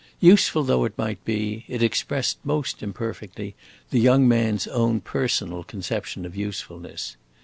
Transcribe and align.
Useful 0.19 0.63
though 0.63 0.83
it 0.85 0.97
might 0.97 1.23
be, 1.25 1.63
it 1.67 1.83
expressed 1.83 2.39
most 2.43 2.81
imperfectly 2.81 3.53
the 3.91 3.99
young 3.99 4.27
man's 4.27 4.65
own 4.65 4.99
personal 4.99 5.63
conception 5.63 6.25
of 6.25 6.35
usefulness. 6.35 7.17